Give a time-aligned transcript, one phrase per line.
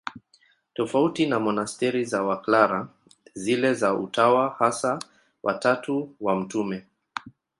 [0.73, 2.87] Tofauti na monasteri za Waklara,
[3.33, 4.99] zile za Utawa Hasa
[5.43, 6.55] wa Tatu wa Mt.